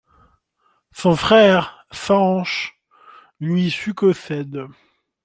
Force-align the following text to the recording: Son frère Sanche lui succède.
Son 0.95 1.15
frère 1.15 1.85
Sanche 1.91 2.81
lui 3.39 3.69
succède. 3.69 4.65